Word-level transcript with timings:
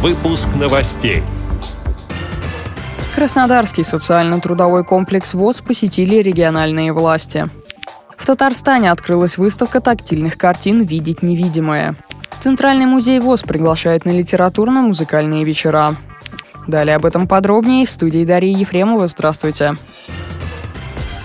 Выпуск 0.00 0.50
новостей. 0.54 1.24
Краснодарский 3.16 3.82
социально-трудовой 3.82 4.84
комплекс 4.84 5.34
ВОЗ 5.34 5.60
посетили 5.60 6.22
региональные 6.22 6.92
власти. 6.92 7.50
В 8.16 8.24
Татарстане 8.24 8.92
открылась 8.92 9.38
выставка 9.38 9.80
тактильных 9.80 10.38
картин 10.38 10.84
«Видеть 10.84 11.24
невидимое». 11.24 11.96
Центральный 12.38 12.86
музей 12.86 13.18
ВОЗ 13.18 13.42
приглашает 13.42 14.04
на 14.04 14.10
литературно-музыкальные 14.10 15.42
вечера. 15.42 15.96
Далее 16.68 16.94
об 16.94 17.04
этом 17.04 17.26
подробнее 17.26 17.84
в 17.84 17.90
студии 17.90 18.24
Дарьи 18.24 18.54
Ефремова. 18.54 19.08
Здравствуйте. 19.08 19.78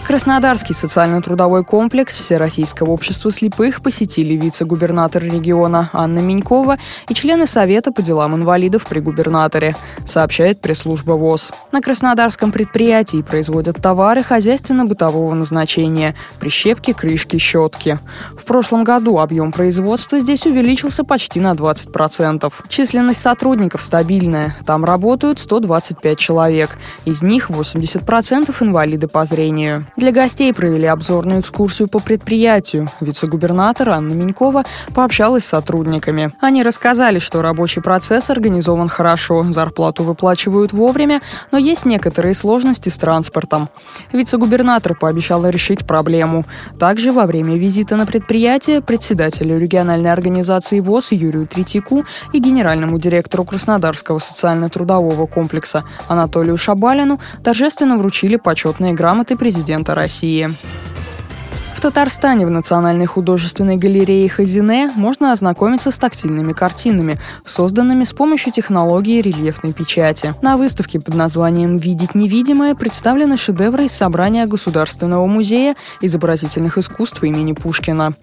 Краснодарский 0.06 0.76
социально-трудовой 0.76 1.64
комплекс 1.64 2.14
Всероссийского 2.14 2.92
общества 2.92 3.32
слепых 3.32 3.82
посетили 3.82 4.34
вице-губернатор 4.34 5.24
региона 5.24 5.90
Анна 5.94 6.20
Минькова 6.20 6.78
и 7.08 7.14
члены 7.14 7.48
Совета 7.48 7.92
по 7.94 8.02
делам 8.02 8.36
инвалидов 8.36 8.86
при 8.88 9.00
губернаторе, 9.00 9.78
сообщает 10.06 10.60
пресс-служба 10.60 11.14
ВОЗ. 11.14 11.52
На 11.72 11.82
краснодарском 11.82 12.52
предприятии 12.52 13.22
производят 13.22 13.82
товары 13.82 14.24
хозяйственно-бытового 14.24 15.34
назначения– 15.34 16.16
прищепки, 16.40 16.92
крышки, 16.92 17.38
щетки. 17.38 17.98
В 18.38 18.44
прошлом 18.44 18.84
году 18.84 19.20
объем 19.20 19.54
производства 19.54 20.20
здесь 20.20 20.46
увеличился 20.46 21.06
почти 21.06 21.40
на 21.40 21.54
20%. 21.54 22.54
Численность 22.68 23.22
сотрудников 23.22 23.82
стабильная. 23.82 24.56
Там 24.66 24.84
работают 24.84 25.40
125 25.40 26.20
человек. 26.20 26.78
Из 27.06 27.22
них 27.22 27.50
80% 27.50 28.54
инвалиды 28.60 29.08
по 29.08 29.26
зрению. 29.26 29.88
Для 29.96 30.12
гостей 30.12 30.52
провели 30.54 30.88
обзорную 30.88 31.42
экскурсию 31.42 31.88
по 31.88 32.00
предприятию. 32.00 32.92
Вице-губернатор 33.00 33.90
Анна 33.90 34.14
Минькова 34.14 34.64
пообщалась 34.96 35.46
с 35.46 35.50
сотрудниками. 35.50 36.34
Они 36.42 36.64
рассказали, 36.64 37.20
что 37.20 37.44
рабочий 37.44 37.80
процесс 37.80 38.32
организован 38.32 38.90
хорошо, 38.90 39.44
зарплату 39.54 40.04
выплачивают 40.04 40.74
вовремя, 40.74 41.22
но 41.52 41.60
есть 41.60 41.86
некоторые 41.86 42.34
сложности 42.34 42.90
с 42.90 42.98
транспортом. 42.98 43.70
Вице-губернатор 44.12 44.98
пообещала 44.98 45.50
решить 45.50 45.86
проблему. 45.86 46.46
Также 46.80 47.12
во 47.12 47.28
время 47.28 47.56
визита 47.56 47.96
на 47.96 48.08
предприятие 48.08 48.82
председателю 48.82 49.60
региональной 49.60 50.12
организации 50.12 50.80
ВОЗ 50.80 51.12
Юрию 51.12 51.46
Третьяку 51.46 52.04
и 52.32 52.40
генеральному 52.40 52.98
директору 52.98 53.46
Краснодарского 53.46 54.18
социально-трудового 54.18 55.28
комплекса 55.28 55.84
Анатолию 56.08 56.58
Шабалину 56.58 57.20
торжественно 57.44 57.96
вручили 57.98 58.38
почетные 58.38 58.94
грамоты 58.94 59.38
президента 59.38 59.83
президента 59.84 59.96
России. 59.96 60.50
Татарстане 61.84 62.46
в 62.46 62.50
Национальной 62.50 63.08
художественной 63.08 63.76
галерее 63.76 64.30
Хазине 64.30 64.90
можно 64.96 65.34
ознакомиться 65.34 65.92
с 65.92 65.98
тактильными 65.98 66.54
картинами, 66.54 67.20
созданными 67.44 68.06
с 68.06 68.14
помощью 68.14 68.54
технологии 68.54 69.20
рельефной 69.20 69.74
печати. 69.74 70.34
На 70.42 70.56
выставке 70.56 71.02
под 71.02 71.16
названием 71.16 71.80
«Видеть 71.80 72.16
невидимое» 72.16 72.74
представлены 72.74 73.36
шедевры 73.36 73.84
из 73.84 73.92
собрания 73.92 74.46
Государственного 74.46 75.28
музея 75.28 75.76
изобразительных 76.00 76.78
искусств 76.78 77.22
имени 77.22 77.52
Пушкина. 77.52 78.14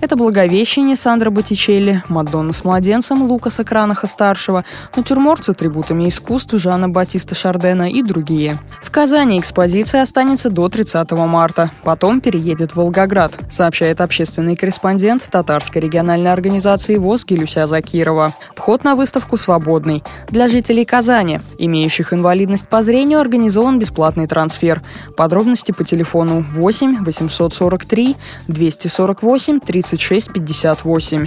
Это 0.00 0.16
«Благовещение» 0.16 0.96
Сандра 0.96 1.28
Боттичелли, 1.28 2.02
«Мадонна 2.08 2.54
с 2.54 2.64
младенцем» 2.64 3.24
Лукаса 3.24 3.64
Кранаха-старшего, 3.64 4.64
«Натюрморт 4.96 5.44
с 5.44 5.50
атрибутами 5.50 6.08
искусств» 6.08 6.54
Жана 6.54 6.88
Батиста 6.88 7.34
Шардена 7.34 7.90
и 7.90 8.02
другие. 8.02 8.58
В 8.82 8.90
Казани 8.90 9.38
экспозиция 9.38 10.00
останется 10.00 10.48
до 10.48 10.70
30 10.70 11.10
марта, 11.10 11.70
потом 11.84 12.22
переедет 12.22 12.70
в 12.70 12.76
Волгоград 12.76 13.09
Волгоград, 13.10 13.36
сообщает 13.50 14.00
общественный 14.00 14.54
корреспондент 14.54 15.28
татарской 15.28 15.82
региональной 15.82 16.32
организации 16.32 16.94
ВОЗ 16.94 17.24
Гелюся 17.24 17.66
Закирова. 17.66 18.36
Вход 18.54 18.84
на 18.84 18.94
выставку 18.94 19.36
свободный. 19.36 20.04
Для 20.28 20.46
жителей 20.46 20.84
Казани, 20.84 21.40
имеющих 21.58 22.12
инвалидность 22.12 22.68
по 22.68 22.84
зрению, 22.84 23.18
организован 23.18 23.80
бесплатный 23.80 24.28
трансфер. 24.28 24.82
Подробности 25.16 25.72
по 25.72 25.82
телефону 25.82 26.44
8 26.52 27.02
843 27.04 28.16
248 28.46 29.58
36 29.58 30.32
58. 30.32 31.26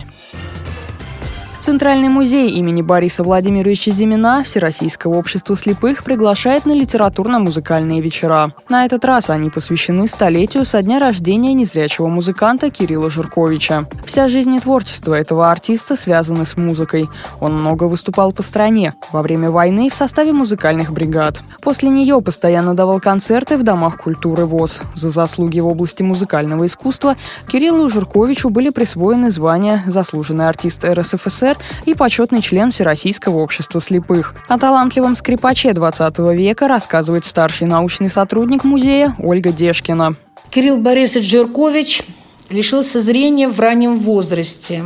Центральный 1.63 2.09
музей 2.09 2.49
имени 2.49 2.81
Бориса 2.81 3.23
Владимировича 3.23 3.93
Зимина 3.93 4.43
Всероссийского 4.43 5.15
общества 5.15 5.55
слепых 5.55 6.03
приглашает 6.03 6.65
на 6.65 6.73
литературно-музыкальные 6.73 8.01
вечера. 8.01 8.51
На 8.67 8.83
этот 8.83 9.05
раз 9.05 9.29
они 9.29 9.49
посвящены 9.49 10.09
столетию 10.09 10.65
со 10.65 10.81
дня 10.81 10.99
рождения 10.99 11.53
незрячего 11.53 12.09
музыканта 12.09 12.69
Кирилла 12.69 13.09
Журковича. 13.09 13.87
Вся 14.05 14.27
жизнь 14.27 14.53
и 14.55 14.59
творчество 14.59 15.13
этого 15.13 15.49
артиста 15.51 15.95
связаны 15.95 16.45
с 16.45 16.57
музыкой. 16.57 17.09
Он 17.39 17.57
много 17.57 17.85
выступал 17.85 18.33
по 18.33 18.43
стране, 18.43 18.93
во 19.13 19.21
время 19.21 19.49
войны 19.49 19.89
в 19.89 19.95
составе 19.95 20.33
музыкальных 20.33 20.91
бригад. 20.91 21.41
После 21.61 21.87
нее 21.87 22.21
постоянно 22.21 22.73
давал 22.73 22.99
концерты 22.99 23.55
в 23.55 23.63
домах 23.63 24.01
культуры 24.01 24.45
ВОЗ. 24.45 24.81
За 24.95 25.09
заслуги 25.09 25.61
в 25.61 25.67
области 25.67 26.03
музыкального 26.03 26.65
искусства 26.65 27.15
Кириллу 27.47 27.87
Журковичу 27.87 28.49
были 28.49 28.69
присвоены 28.69 29.31
звания 29.31 29.81
«Заслуженный 29.87 30.49
артист 30.49 30.83
РСФСР» 30.83 31.52
СССР 31.53 31.57
и 31.85 31.93
почетный 31.93 32.41
член 32.41 32.71
Всероссийского 32.71 33.37
общества 33.37 33.81
слепых. 33.81 34.35
О 34.47 34.57
талантливом 34.57 35.15
скрипаче 35.15 35.73
20 35.73 36.19
века 36.19 36.67
рассказывает 36.67 37.25
старший 37.25 37.67
научный 37.67 38.09
сотрудник 38.09 38.63
музея 38.63 39.15
Ольга 39.19 39.51
Дешкина. 39.51 40.15
Кирилл 40.49 40.77
Борисович 40.77 41.29
Жиркович 41.29 42.03
лишился 42.49 43.01
зрения 43.01 43.47
в 43.47 43.59
раннем 43.59 43.97
возрасте 43.97 44.83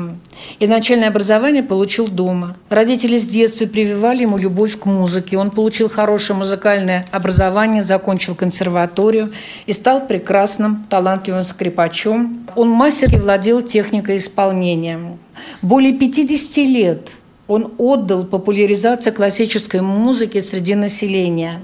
и 0.59 0.67
начальное 0.67 1.09
образование 1.09 1.63
получил 1.63 2.07
дома. 2.07 2.55
Родители 2.69 3.17
с 3.17 3.27
детства 3.27 3.65
прививали 3.65 4.21
ему 4.21 4.37
любовь 4.37 4.79
к 4.79 4.85
музыке. 4.85 5.37
Он 5.37 5.51
получил 5.51 5.89
хорошее 5.89 6.37
музыкальное 6.37 7.05
образование, 7.11 7.81
закончил 7.81 8.35
консерваторию 8.35 9.31
и 9.65 9.73
стал 9.73 10.07
прекрасным, 10.07 10.85
талантливым 10.89 11.43
скрипачом. 11.43 12.47
Он 12.55 12.69
мастерски 12.69 13.15
владел 13.15 13.61
техникой 13.61 14.17
исполнения. 14.17 15.17
Более 15.61 15.93
50 15.93 16.57
лет 16.57 17.13
он 17.47 17.73
отдал 17.77 18.25
популяризации 18.25 19.11
классической 19.11 19.81
музыки 19.81 20.39
среди 20.39 20.75
населения. 20.75 21.63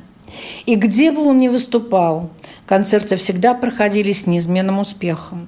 И 0.66 0.76
где 0.76 1.12
бы 1.12 1.26
он 1.26 1.40
ни 1.40 1.48
выступал, 1.48 2.30
концерты 2.66 3.18
всегда 3.18 3.54
проходили 3.54 4.12
с 4.12 4.26
неизменным 4.26 4.80
успехом. 4.80 5.48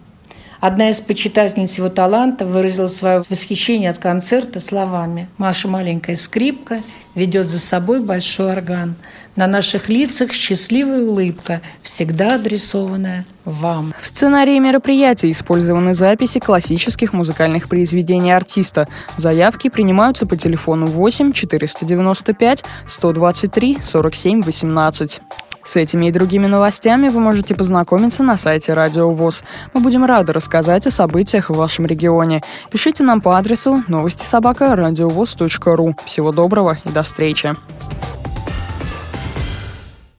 Одна 0.59 0.89
из 0.89 0.99
почитательниц 0.99 1.77
его 1.77 1.89
таланта 1.89 2.45
выразила 2.45 2.87
свое 2.87 3.23
восхищение 3.29 3.89
от 3.89 3.99
концерта 3.99 4.59
словами 4.59 5.29
«Маша 5.37 5.67
маленькая 5.67 6.15
скрипка 6.15 6.81
ведет 7.13 7.47
за 7.47 7.59
собой 7.59 8.01
большой 8.01 8.51
орган. 8.51 8.95
На 9.35 9.47
наших 9.47 9.89
лицах 9.89 10.31
счастливая 10.31 11.03
улыбка, 11.03 11.61
всегда 11.81 12.35
адресованная 12.35 13.25
вам». 13.43 13.93
В 14.01 14.07
сценарии 14.07 14.57
мероприятия 14.59 15.29
использованы 15.29 15.93
записи 15.93 16.39
классических 16.39 17.11
музыкальных 17.11 17.67
произведений 17.67 18.31
артиста. 18.31 18.87
Заявки 19.17 19.69
принимаются 19.69 20.25
по 20.25 20.37
телефону 20.37 20.87
8 20.87 21.33
495 21.33 22.63
123 22.87 23.77
47 23.83 24.41
18. 24.43 25.21
С 25.65 25.75
этими 25.75 26.05
и 26.05 26.11
другими 26.11 26.45
новостями 26.45 27.09
вы 27.09 27.19
можете 27.19 27.55
познакомиться 27.55 28.23
на 28.23 28.37
сайте 28.37 28.73
Радио 28.73 29.09
ВОЗ. 29.09 29.43
Мы 29.73 29.81
будем 29.81 30.05
рады 30.05 30.31
рассказать 30.31 30.85
о 30.85 30.91
событиях 30.91 31.49
в 31.49 31.55
вашем 31.55 31.87
регионе. 31.87 32.43
Пишите 32.69 33.03
нам 33.03 33.19
по 33.19 33.37
адресу 33.37 33.83
новости 33.87 34.23
собака 34.23 34.71
ру. 35.75 35.95
Всего 36.05 36.31
доброго 36.31 36.77
и 36.85 36.89
до 36.89 37.01
встречи. 37.01 37.55